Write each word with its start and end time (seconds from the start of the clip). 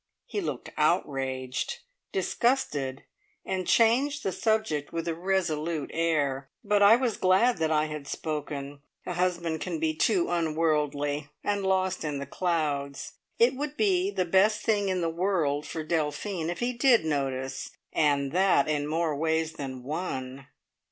He 0.25 0.41
looked 0.41 0.71
outraged, 0.77 1.77
disgusted, 2.11 3.03
and 3.45 3.67
changed 3.67 4.23
the 4.23 4.31
subject 4.31 4.91
with 4.91 5.07
a 5.07 5.13
resolute 5.13 5.91
air, 5.93 6.49
but 6.63 6.81
I 6.81 6.95
was 6.95 7.17
glad 7.17 7.59
that 7.59 7.69
I 7.69 7.85
had 7.85 8.07
spoken. 8.07 8.81
A 9.05 9.13
husband 9.13 9.61
can 9.61 9.77
be 9.79 9.93
too 9.93 10.27
unworldly, 10.31 11.29
and 11.43 11.61
lost 11.63 12.03
in 12.03 12.17
the 12.17 12.25
clouds. 12.25 13.11
It 13.37 13.53
would 13.53 13.77
be 13.77 14.09
the 14.09 14.25
best 14.25 14.61
thing 14.61 14.89
in 14.89 15.01
the 15.01 15.07
world 15.07 15.67
for 15.67 15.83
Delphine 15.83 16.49
if 16.49 16.61
he 16.61 16.73
did 16.73 17.05
notice, 17.05 17.69
and 17.93 18.31
that 18.31 18.67
in 18.67 18.87
more 18.87 19.15
ways 19.15 19.53
than 19.53 19.83
one! 19.83 20.47